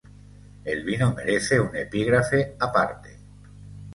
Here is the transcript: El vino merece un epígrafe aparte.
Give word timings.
El 0.65 0.83
vino 0.83 1.13
merece 1.13 1.59
un 1.59 1.75
epígrafe 1.75 2.55
aparte. 2.59 3.19